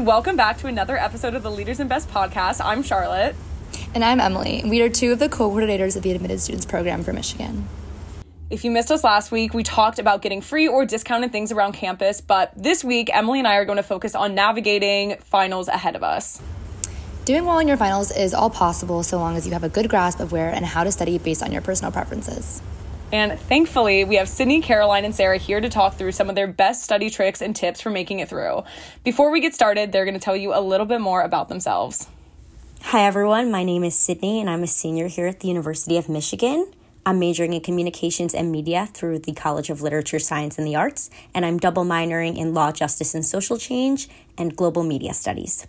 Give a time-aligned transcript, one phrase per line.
[0.00, 2.64] And welcome back to another episode of the Leaders and Best podcast.
[2.64, 3.36] I'm Charlotte.
[3.94, 4.62] And I'm Emily.
[4.64, 7.68] We are two of the co coordinators of the Admitted Students Program for Michigan.
[8.48, 11.72] If you missed us last week, we talked about getting free or discounted things around
[11.72, 15.94] campus, but this week, Emily and I are going to focus on navigating finals ahead
[15.96, 16.40] of us.
[17.26, 19.90] Doing well in your finals is all possible so long as you have a good
[19.90, 22.62] grasp of where and how to study based on your personal preferences.
[23.12, 26.46] And thankfully, we have Sydney, Caroline, and Sarah here to talk through some of their
[26.46, 28.62] best study tricks and tips for making it through.
[29.02, 32.06] Before we get started, they're going to tell you a little bit more about themselves.
[32.82, 33.50] Hi, everyone.
[33.50, 36.72] My name is Sydney, and I'm a senior here at the University of Michigan.
[37.04, 41.10] I'm majoring in communications and media through the College of Literature, Science, and the Arts,
[41.34, 45.66] and I'm double minoring in law, justice, and social change and global media studies.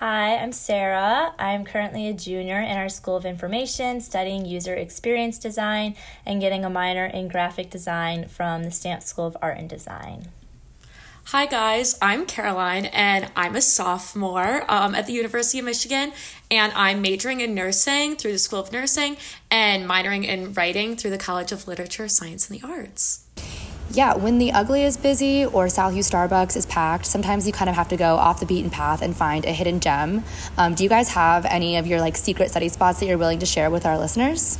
[0.00, 1.34] Hi, I'm Sarah.
[1.38, 6.64] I'm currently a junior in our School of Information studying user experience design and getting
[6.64, 10.28] a minor in graphic design from the Stamp School of Art and Design.
[11.24, 11.98] Hi, guys.
[12.00, 16.12] I'm Caroline, and I'm a sophomore um, at the University of Michigan,
[16.50, 19.18] and I'm majoring in nursing through the School of Nursing
[19.50, 23.26] and minoring in writing through the College of Literature, Science, and the Arts
[23.92, 27.68] yeah, when the UGLi is busy or South U Starbucks is packed, sometimes you kind
[27.68, 30.22] of have to go off the beaten path and find a hidden gem.
[30.56, 33.40] Um, do you guys have any of your like secret study spots that you're willing
[33.40, 34.58] to share with our listeners?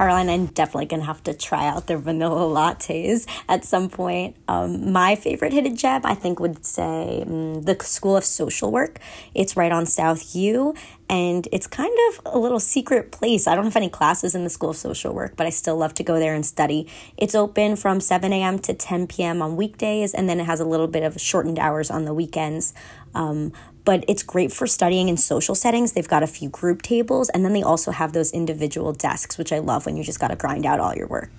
[0.00, 4.34] Caroline, I'm definitely gonna have to try out their vanilla lattes at some point.
[4.48, 8.98] Um, my favorite hidden gem, I think, would say um, the School of Social Work.
[9.34, 10.72] It's right on South U,
[11.10, 13.46] and it's kind of a little secret place.
[13.46, 15.92] I don't have any classes in the School of Social Work, but I still love
[15.96, 16.88] to go there and study.
[17.18, 18.58] It's open from 7 a.m.
[18.60, 19.42] to 10 p.m.
[19.42, 22.72] on weekdays, and then it has a little bit of shortened hours on the weekends.
[23.14, 23.52] Um,
[23.84, 25.92] but it's great for studying in social settings.
[25.92, 29.52] They've got a few group tables, and then they also have those individual desks, which
[29.52, 31.30] I love when you just got to grind out all your work.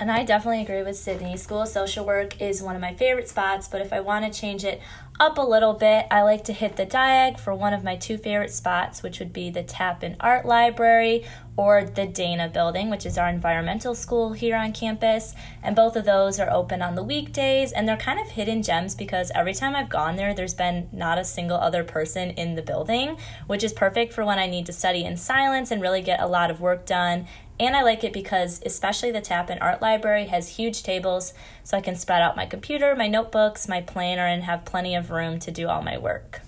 [0.00, 1.36] And I definitely agree with Sydney.
[1.36, 4.40] School of Social Work is one of my favorite spots, but if I want to
[4.40, 4.80] change it
[5.20, 8.16] up a little bit, I like to hit the Diag for one of my two
[8.16, 13.18] favorite spots, which would be the Tappan Art Library or the Dana Building, which is
[13.18, 15.34] our environmental school here on campus.
[15.62, 18.94] And both of those are open on the weekdays, and they're kind of hidden gems
[18.94, 22.62] because every time I've gone there, there's been not a single other person in the
[22.62, 26.20] building, which is perfect for when I need to study in silence and really get
[26.20, 27.26] a lot of work done
[27.60, 31.76] and I like it because, especially the Tap Tappan Art Library, has huge tables so
[31.76, 35.38] I can spread out my computer, my notebooks, my planner, and have plenty of room
[35.40, 36.40] to do all my work.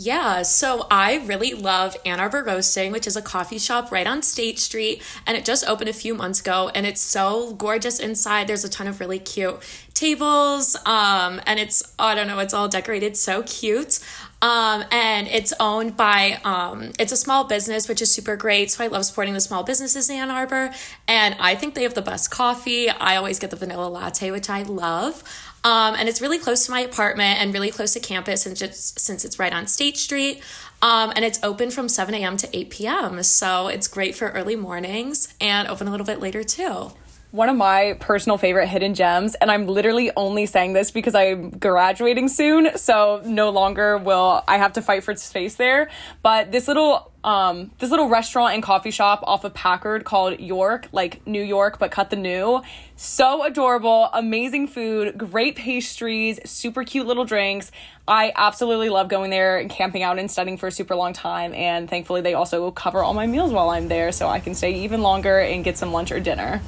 [0.00, 4.22] Yeah, so I really love Ann Arbor Roasting, which is a coffee shop right on
[4.22, 8.46] State Street, and it just opened a few months ago, and it's so gorgeous inside.
[8.46, 9.58] There's a ton of really cute
[9.94, 13.98] tables, um, and it's I don't know, it's all decorated so cute.
[14.40, 18.70] Um, and it's owned by um, it's a small business, which is super great.
[18.70, 20.72] So I love supporting the small businesses in Ann Arbor,
[21.08, 22.88] and I think they have the best coffee.
[22.88, 25.24] I always get the vanilla latte, which I love.
[25.64, 29.00] Um, and it's really close to my apartment and really close to campus, and just
[29.00, 30.42] since it's right on State Street.
[30.80, 32.36] Um, and it's open from 7 a.m.
[32.36, 33.22] to 8 p.m.
[33.24, 36.92] So it's great for early mornings and open a little bit later too
[37.30, 41.50] one of my personal favorite hidden gems, and I'm literally only saying this because I'm
[41.50, 45.90] graduating soon, so no longer will I have to fight for space there.
[46.22, 50.88] But this little um this little restaurant and coffee shop off of Packard called York,
[50.92, 52.62] like New York, but cut the new.
[52.96, 57.70] So adorable, amazing food, great pastries, super cute little drinks.
[58.06, 61.52] I absolutely love going there and camping out and studying for a super long time.
[61.52, 64.72] And thankfully, they also cover all my meals while I'm there, so I can stay
[64.84, 66.62] even longer and get some lunch or dinner.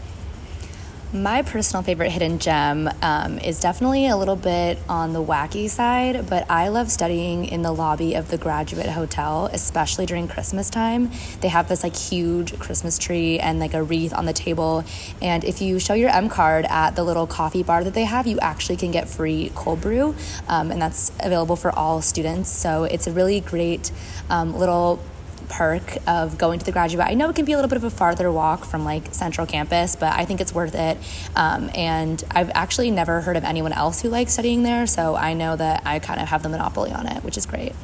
[1.13, 6.31] My personal favorite hidden gem um, is definitely a little bit on the wacky side,
[6.31, 11.11] but I love studying in the lobby of the Graduate Hotel, especially during Christmas time.
[11.41, 14.85] They have this like huge Christmas tree and like a wreath on the table.
[15.21, 18.29] And if you show your M card at the little coffee bar that they have,
[18.29, 20.15] you actually can get free cold brew,
[20.47, 22.53] um, and that's available for all students.
[22.53, 23.91] So it's a really great
[24.29, 25.03] um, little
[25.51, 27.07] perk of going to the graduate.
[27.07, 29.47] I know it can be a little bit of a farther walk from like central
[29.47, 30.97] campus, but I think it's worth it.
[31.37, 35.35] Um, and I've actually never heard of anyone else who likes studying there, so I
[35.35, 37.75] know that I kind of have the monopoly on it, which is great.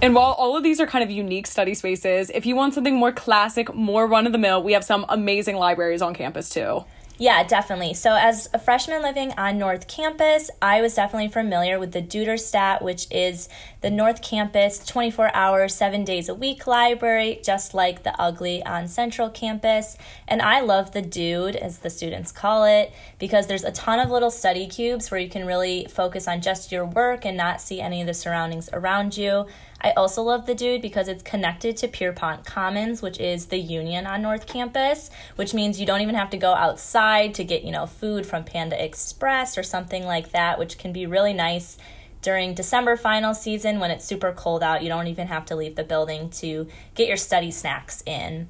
[0.00, 2.96] And while all of these are kind of unique study spaces, if you want something
[2.96, 6.84] more classic, more run of the mill, we have some amazing libraries on campus too.
[7.18, 7.94] Yeah, definitely.
[7.94, 12.82] So, as a freshman living on North Campus, I was definitely familiar with the Duderstadt,
[12.82, 13.48] which is
[13.82, 18.86] the North Campus 24 hour, seven days a week library, just like the UGLi on
[18.86, 19.98] Central Campus.
[20.28, 24.08] And I love the Dude, as the students call it, because there's a ton of
[24.08, 27.80] little study cubes where you can really focus on just your work and not see
[27.80, 29.46] any of the surroundings around you.
[29.80, 34.06] I also love the Dude because it's connected to Pierpont Commons, which is the union
[34.06, 37.72] on North Campus, which means you don't even have to go outside to get, you
[37.72, 41.76] know, food from Panda Express or something like that, which can be really nice
[42.22, 44.82] during December final season when it's super cold out.
[44.82, 48.48] You don't even have to leave the building to get your study snacks in.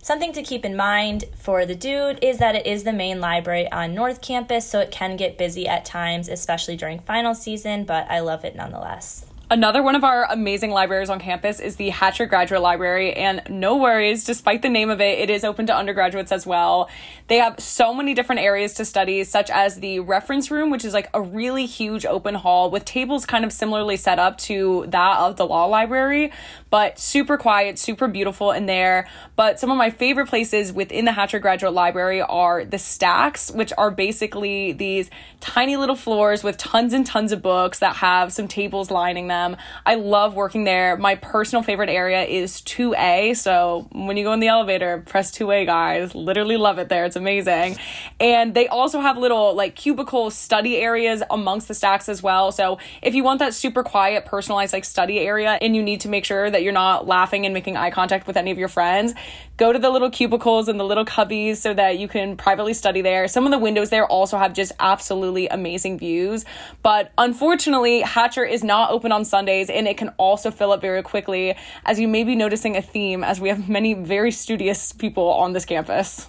[0.00, 3.72] Something to keep in mind for the dude is that it is the main library
[3.72, 8.06] on North Campus, so it can get busy at times, especially during final season, but
[8.10, 9.24] I love it nonetheless.
[9.50, 13.76] Another one of our amazing libraries on campus is the Hatcher Graduate Library, and no
[13.76, 16.88] worries, despite the name of it, it is open to undergraduates as well.
[17.28, 20.94] They have so many different areas to study, such as the reference room, which is
[20.94, 25.18] like a really huge open hall with tables kind of similarly set up to that
[25.18, 26.32] of the law library,
[26.70, 29.06] but super quiet, super beautiful in there.
[29.36, 33.74] But some of my favorite places within the Hatcher Graduate Library are the stacks, which
[33.76, 38.48] are basically these tiny little floors with tons and tons of books that have some
[38.48, 39.33] tables lining them
[39.86, 40.96] I love working there.
[40.96, 43.36] My personal favorite area is 2A.
[43.36, 46.14] So when you go in the elevator, press 2A, guys.
[46.14, 47.04] Literally love it there.
[47.04, 47.76] It's amazing.
[48.20, 52.52] And they also have little like cubicle study areas amongst the stacks as well.
[52.52, 56.08] So if you want that super quiet, personalized like study area and you need to
[56.08, 59.14] make sure that you're not laughing and making eye contact with any of your friends,
[59.56, 63.02] go to the little cubicles and the little cubbies so that you can privately study
[63.02, 63.28] there.
[63.28, 66.44] Some of the windows there also have just absolutely amazing views.
[66.82, 71.02] But unfortunately, Hatcher is not open on Sundays and it can also fill up very
[71.02, 71.54] quickly,
[71.84, 75.52] as you may be noticing a theme as we have many very studious people on
[75.52, 76.28] this campus.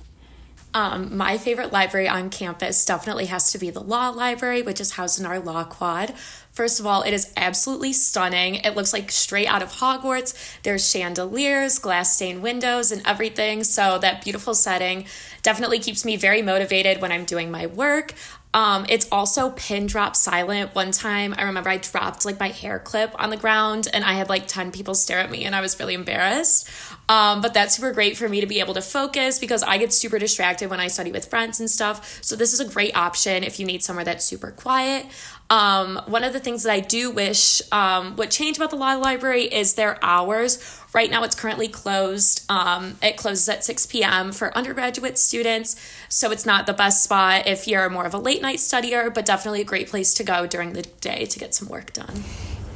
[0.76, 4.92] Um, my favorite library on campus definitely has to be the law library, which is
[4.92, 6.14] housed in our law quad.
[6.52, 8.56] First of all, it is absolutely stunning.
[8.56, 10.34] It looks like straight out of Hogwarts.
[10.64, 13.64] There's chandeliers, glass stained windows, and everything.
[13.64, 15.06] So, that beautiful setting
[15.44, 18.14] definitely keeps me very motivated when I'm doing my work.
[18.56, 20.74] Um, it's also pin drop silent.
[20.74, 24.14] One time I remember I dropped like my hair clip on the ground and I
[24.14, 26.70] had like 10 people stare at me and I was really embarrassed.
[27.08, 29.94] Um, but that's super great for me to be able to focus because I get
[29.94, 32.24] super distracted when I study with friends and stuff.
[32.24, 35.06] So this is a great option if you need somewhere that's super quiet.
[35.50, 38.96] Um, one of the things that I do wish um, would change about the law
[38.96, 40.82] library is their hours.
[40.94, 42.50] Right now, it's currently closed.
[42.50, 44.32] Um, it closes at 6 p.m.
[44.32, 45.76] for undergraduate students,
[46.10, 49.26] so it's not the best spot if you're more of a late night studier, but
[49.26, 52.24] definitely a great place to go during the day to get some work done.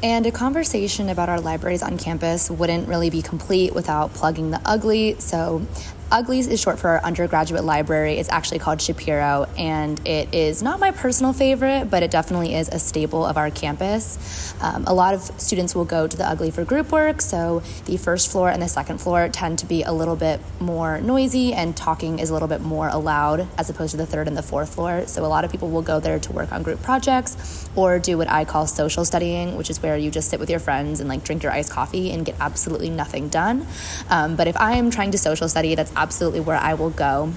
[0.02, 4.58] And a conversation about our libraries on campus wouldn't really be complete without plugging the
[4.60, 5.20] UGLi.
[5.20, 5.68] So,
[6.12, 8.18] Uglies is short for our undergraduate library.
[8.18, 12.68] It's actually called Shapiro, and it is not my personal favorite, but it definitely is
[12.68, 14.56] a staple of our campus.
[14.60, 17.98] Um, a lot of students will go to the UGLi for group work, so the
[17.98, 21.78] first floor and the second floor tend to be a little bit more noisy, and
[21.78, 24.74] talking is a little bit more allowed as opposed to the third and the fourth
[24.74, 25.06] floor.
[25.06, 28.18] So a lot of people will go there to work on group projects or do
[28.18, 31.08] what I call social studying, which is where you just sit with your friends and
[31.08, 33.68] like drink your iced coffee and get absolutely nothing done.
[34.10, 37.34] Um, but if I am trying to social study, that's absolutely where I will go.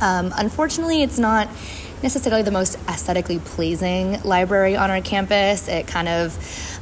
[0.00, 1.48] Um, unfortunately, it's not
[2.02, 5.66] necessarily the most aesthetically pleasing library on our campus.
[5.68, 6.36] It kind of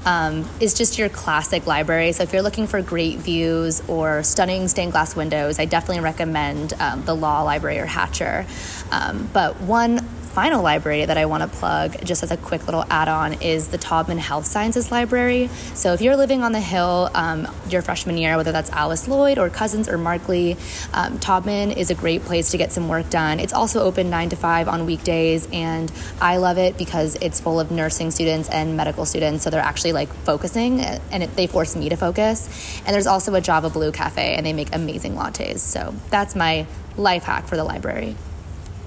[0.05, 2.13] um, is just your classic library.
[2.13, 6.75] So if you're looking for great views or stunning stained glass windows, I definitely recommend
[6.81, 8.45] um, the Law Library or Hatcher.
[8.91, 12.85] Um, but one final library that I want to plug, just as a quick little
[12.91, 15.49] add on, is the Taubman Health Sciences Library.
[15.75, 19.39] So if you're living on the Hill um, your freshman year, whether that's Alice Lloyd
[19.39, 20.57] or Couzens or Markley,
[20.93, 23.39] um, Taubman is a great place to get some work done.
[23.39, 27.61] It's also open 9 to 5 on weekdays, and I love it because it's full
[27.61, 29.45] of nursing students and medical students.
[29.45, 32.49] So they're actually like focusing, and it, they force me to focus.
[32.85, 35.61] And there's also a Java Blu Cafe, and they make amazing lattes.
[35.61, 38.17] So that's my life hack for the library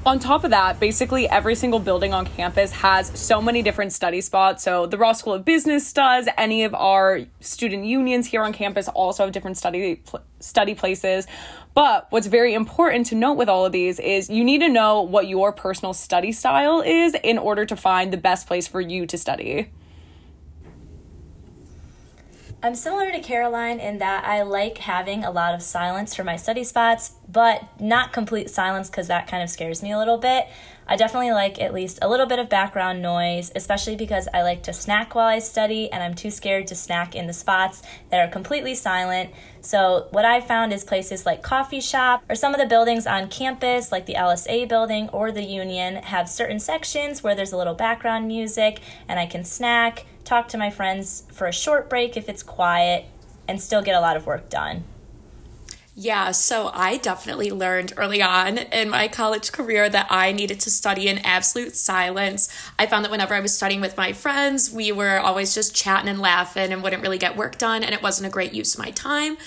[0.07, 4.21] on top of that, basically every single building on campus has so many different study
[4.21, 4.63] spots.
[4.63, 6.29] So the Ross School of Business does.
[6.37, 10.01] Any of our student unions here on campus also have different study
[10.39, 11.27] study places.
[11.73, 15.01] But what's very important to note with all of these is you need to know
[15.01, 19.05] what your personal study style is in order to find the best place for you
[19.07, 19.71] to study.
[22.63, 26.37] I'm similar to Caroline in that I like having a lot of silence for my
[26.37, 30.47] study spots, but not complete silence because that kind of scares me a little bit.
[30.87, 34.63] I definitely like at least a little bit of background noise, especially because I like
[34.63, 38.27] to snack while I study and I'm too scared to snack in the spots that
[38.27, 39.31] are completely silent.
[39.61, 43.27] So, what I found is places like Coffee Shop or some of the buildings on
[43.27, 47.75] campus, like the LSA building or the Union, have certain sections where there's a little
[47.75, 52.27] background music and I can snack talk to my friends for a short break if
[52.27, 53.05] it's quiet,
[53.47, 54.83] and still get a lot of work done.
[55.99, 60.69] Yeah, so I definitely learned early on in my college career that I needed to
[60.69, 62.53] study in absolute silence.
[62.77, 66.07] I found that whenever I was studying with my friends, we were always just chatting
[66.07, 68.79] and laughing and wouldn't really get work done, and it wasn't a great use of
[68.79, 69.37] my time.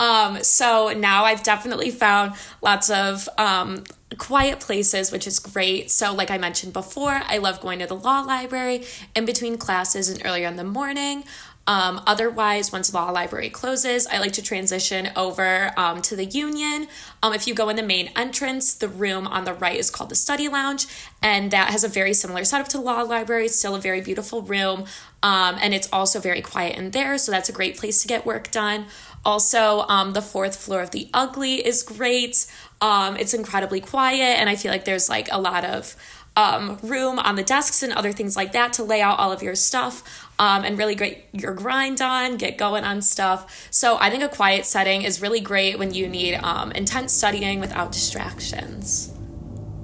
[0.00, 3.84] Um, so now I've definitely found lots of um,
[4.16, 5.90] quiet places, which is great.
[5.90, 10.08] So, like I mentioned before, I love going to the law library in between classes
[10.08, 11.24] and earlier in the morning.
[11.66, 16.88] Um, otherwise, once law library closes, I like to transition over um, to the Union.
[17.22, 20.10] Um, if you go in the main entrance, the room on the right is called
[20.10, 20.86] the study lounge,
[21.22, 23.46] and that has a very similar setup to law library.
[23.46, 24.86] It's still a very beautiful room,
[25.22, 28.26] um, and it's also very quiet in there, so that's a great place to get
[28.26, 28.86] work done.
[29.24, 32.46] Also, um, the fourth floor of the UGLi is great.
[32.80, 35.94] Um, it's incredibly quiet, and I feel like there's like a lot of
[36.36, 39.42] um, room on the desks and other things like that to lay out all of
[39.42, 43.68] your stuff um, and really get your grind on, get going on stuff.
[43.70, 47.60] So I think a quiet setting is really great when you need um, intense studying
[47.60, 49.12] without distractions.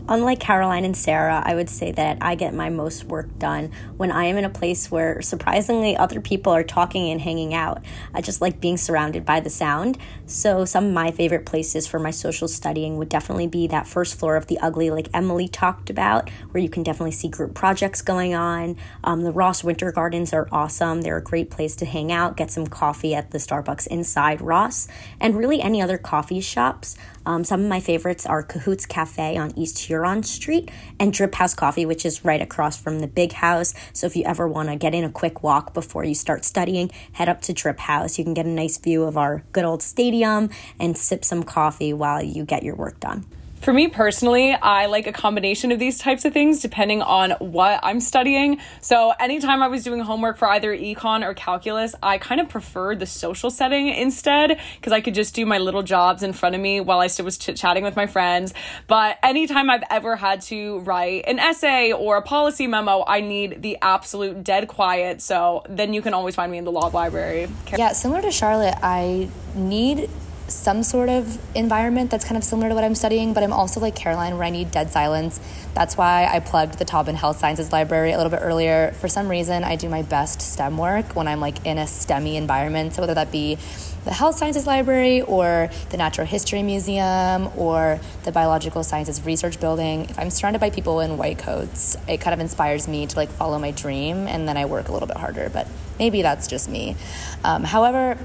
[0.08, 4.12] Unlike Caroline and Sarah, I would say that I get my most work done when
[4.12, 7.82] I am in a place where surprisingly other people are talking and hanging out.
[8.14, 9.98] I just like being surrounded by the sound.
[10.24, 14.16] So, some of my favorite places for my social studying would definitely be that first
[14.16, 18.00] floor of the UGLi, like Emily talked about, where you can definitely see group projects
[18.00, 18.76] going on.
[19.02, 21.02] Um, the Ross Winter Gardens are awesome.
[21.02, 24.86] They're a great place to hang out, get some coffee at the Starbucks inside Ross,
[25.18, 26.96] and really any other coffee shops.
[27.26, 31.54] Um, some of my favorites are Cahoots Cafe on East Huron Street and Drip House
[31.54, 33.74] Coffee, which is right across from the big house.
[33.92, 36.90] So if you ever want to get in a quick walk before you start studying,
[37.12, 38.16] head up to Drip House.
[38.16, 41.92] You can get a nice view of our good old stadium and sip some coffee
[41.92, 43.26] while you get your work done.
[43.66, 47.80] For me personally, I like a combination of these types of things depending on what
[47.82, 48.60] I'm studying.
[48.80, 53.00] So, anytime I was doing homework for either econ or calculus, I kind of preferred
[53.00, 56.60] the social setting instead because I could just do my little jobs in front of
[56.60, 58.54] me while I still was chit chatting with my friends.
[58.86, 63.62] But anytime I've ever had to write an essay or a policy memo, I need
[63.62, 65.20] the absolute dead quiet.
[65.20, 67.48] So, then you can always find me in the law library.
[67.76, 70.08] Yeah, similar to Charlotte, I need
[70.48, 73.80] some sort of environment that's kind of similar to what I'm studying, but I'm also
[73.80, 75.40] like Caroline where I need dead silence.
[75.74, 78.92] That's why I plugged the Taubman Health Sciences Library a little bit earlier.
[79.00, 82.36] For some reason, I do my best STEM work when I'm like in a STEMmy
[82.36, 82.94] environment.
[82.94, 83.58] So whether that be
[84.04, 90.08] the Health Sciences Library or the Natural History Museum or the Biological Sciences Research Building,
[90.08, 93.30] if I'm surrounded by people in white coats, it kind of inspires me to like
[93.30, 95.66] follow my dream and then I work a little bit harder, but
[95.98, 96.94] maybe that's just me.
[97.42, 98.16] Um, however,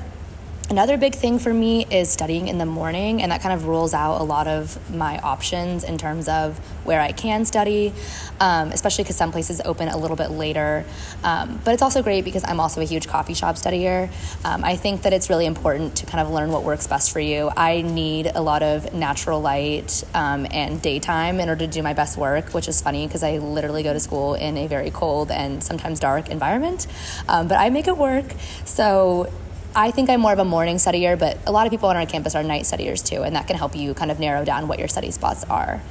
[0.72, 3.94] Another big thing for me is studying in the morning, and that kind of rules
[3.94, 7.92] out a lot of my options in terms of where I can study,
[8.40, 10.86] um, especially because some places open a little bit later.
[11.26, 14.10] Um, but it's also great because I'm also a huge coffee shop studier.
[14.46, 17.20] Um, I think that it's really important to kind of learn what works best for
[17.20, 17.52] you.
[17.58, 21.92] I need a lot of natural light um, and daytime in order to do my
[21.92, 25.32] best work, which is funny because I literally go to school in a very cold
[25.32, 26.88] and sometimes dark environment.
[27.28, 28.28] Um, but I make it work.
[28.64, 29.30] So
[29.76, 32.06] I think I'm more of a morning studier, but a lot of people on our
[32.06, 34.80] campus are night studiers too, and that can help you kind of narrow down what
[34.80, 35.82] your study spots are.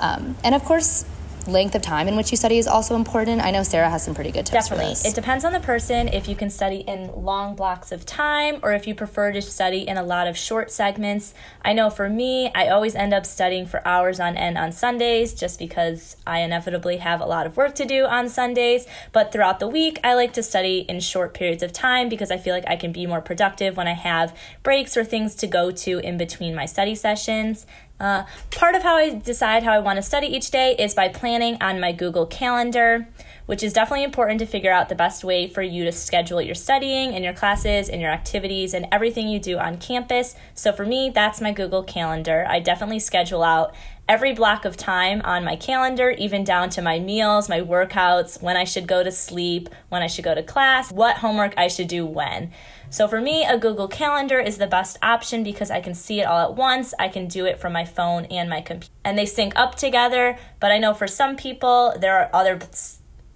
[0.00, 1.04] Um, and of course,
[1.46, 3.40] length of time in which you study is also important.
[3.40, 4.94] I know Sarah has some pretty good tips Definitely.
[5.08, 8.72] It depends on the person if you can study in long blocks of time or
[8.72, 11.34] if you prefer to study in a lot of short segments.
[11.62, 15.34] I know for me, I always end up studying for hours on end on Sundays
[15.34, 18.86] just because I inevitably have a lot of work to do on Sundays.
[19.12, 22.38] But throughout the week, I like to study in short periods of time because I
[22.38, 25.70] feel like I can be more productive when I have breaks or things to go
[25.70, 27.66] to in between my study sessions.
[28.00, 31.08] Uh, part of how I decide how I want to study each day is by
[31.08, 33.08] planning on my Google Calendar,
[33.46, 36.54] which is definitely important to figure out the best way for you to schedule your
[36.54, 40.36] studying and your classes and your activities and everything you do on campus.
[40.54, 42.46] So for me, that's my Google Calendar.
[42.48, 43.74] I definitely schedule out
[44.08, 48.56] every block of time on my calendar, even down to my meals, my workouts, when
[48.56, 51.88] I should go to sleep, when I should go to class, what homework I should
[51.88, 52.50] do when.
[52.90, 56.24] So for me, a Google Calendar is the best option because I can see it
[56.24, 56.94] all at once.
[56.98, 60.38] I can do it from my phone and my computer, and they sync up together.
[60.58, 62.58] But I know for some people, there are other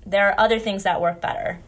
[0.04, 1.60] there are other things that work better.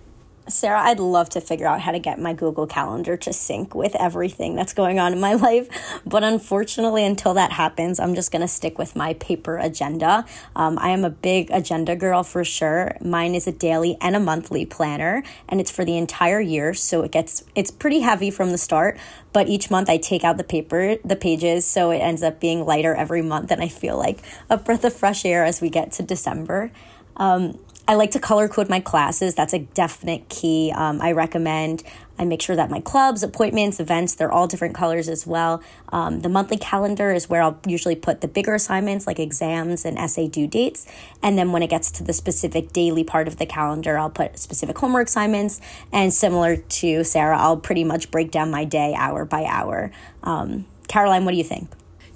[0.47, 3.97] Sarah, I'd love to figure out how to get my Google Calendar to sync with
[3.97, 5.69] everything that's going on in my life.
[6.05, 10.27] But unfortunately, until that happens, I'm just going to stick with my paper agenda.
[10.55, 12.95] Um, I am a big agenda girl for sure.
[13.01, 16.75] Mine is a daily and a monthly planner, and it's for the entire year.
[16.75, 18.99] So it gets, it's pretty heavy from the start,
[19.33, 22.67] but each month I take out the paper, the pages, so it ends up being
[22.67, 23.51] lighter every month.
[23.51, 24.19] And I feel like
[24.51, 26.71] a breath of fresh air as we get to December.
[27.17, 29.35] Um, I like to color code my classes.
[29.35, 30.73] That's a definite key.
[30.75, 31.83] Um, I recommend
[32.19, 35.63] I make sure that my clubs, appointments, events, they're all different colors as well.
[35.91, 39.99] Um, the monthly calendar is where I'll usually put the bigger assignments like exams and
[39.99, 40.87] essay due dates.
[41.23, 44.39] And then when it gets to the specific daily part of the calendar, I'll put
[44.39, 45.61] specific homework assignments.
[45.93, 49.91] And similar to Sarah, I'll pretty much break down my day hour by hour.
[50.23, 51.69] Um, Caroline, what do you think?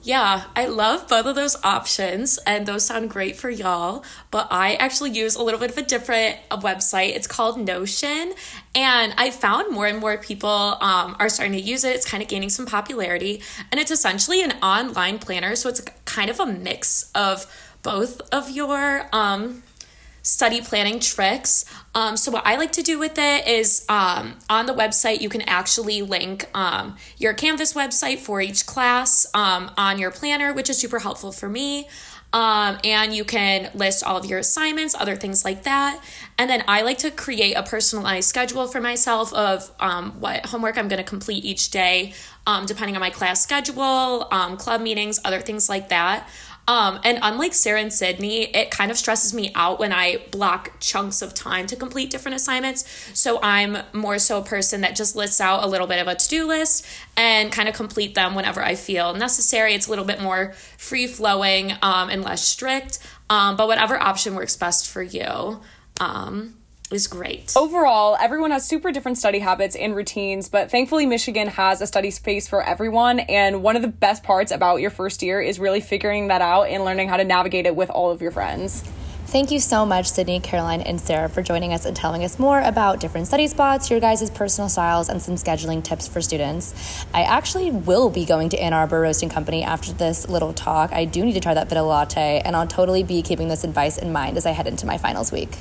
[0.09, 4.03] Yeah, I love both of those options, and those sound great for y'all.
[4.31, 7.15] But I actually use a little bit of a different website.
[7.15, 8.33] It's called Notion,
[8.75, 11.95] and I found more and more people um, are starting to use it.
[11.95, 15.55] It's kind of gaining some popularity, and it's essentially an online planner.
[15.55, 17.45] So it's kind of a mix of
[17.83, 19.63] both of your um,
[20.23, 21.65] study planning tricks.
[21.95, 25.29] Um, so, what I like to do with it is um, on the website, you
[25.29, 30.71] can actually link um, your Canvas website for each class um, on your planner, which
[30.71, 31.89] is super helpful for me.
[32.31, 35.99] Um, and you can list all of your assignments, other things like that.
[36.37, 40.77] And then I like to create a personalized schedule for myself of um, what homework
[40.77, 42.13] I'm going to complete each day,
[42.67, 44.27] depending on my class schedule,
[44.59, 46.29] club meetings, other things like that.
[46.69, 50.75] Um, and unlike Sarah and Sydney, it kind of stresses me out when I block
[50.81, 52.85] chunks of time to complete different assignments.
[53.19, 56.15] So I'm more so a person that just lists out a little bit of a
[56.15, 59.73] to do list and kind of complete them whenever I feel necessary.
[59.73, 62.99] It's a little bit more free flowing um, and less strict,
[63.31, 65.63] um, but whatever option works best for you.
[66.01, 66.58] Um,
[66.91, 67.53] is great.
[67.57, 72.11] Overall, everyone has super different study habits and routines, but thankfully, Michigan has a study
[72.11, 73.21] space for everyone.
[73.21, 76.65] And one of the best parts about your first year is really figuring that out
[76.65, 78.83] and learning how to navigate it with all of your friends.
[79.27, 82.63] Thank you so much, Sydney, Caroline, and Sarah, for joining us and telling us more
[82.63, 87.05] about different study spots, your guys' personal styles, and some scheduling tips for students.
[87.13, 90.95] I actually will be going to Ann Arbor Roasting Company after this little talk.
[90.95, 93.99] I do need to try that vanilla latte, and I'll totally be keeping this advice
[93.99, 95.59] in mind as I head into my finals week.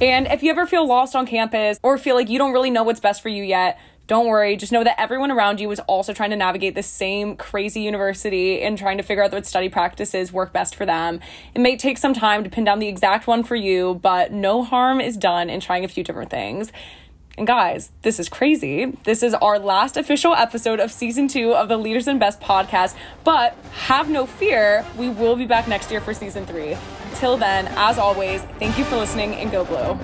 [0.00, 2.82] And if you ever feel lost on campus or feel like you don't really know
[2.82, 4.56] what's best for you yet, don't worry.
[4.56, 8.62] Just know that everyone around you is also trying to navigate the same crazy university
[8.62, 11.18] and trying to figure out what study practices work best for them.
[11.54, 14.62] It may take some time to pin down the exact one for you, but no
[14.62, 16.70] harm is done in trying a few different things.
[17.38, 18.86] And guys, this is crazy.
[19.04, 22.94] This is our last official episode of season two of the Leaders and Best podcast.
[23.24, 26.76] But have no fear, we will be back next year for season three.
[27.18, 29.98] Till then, as always, thank you for listening and go blue.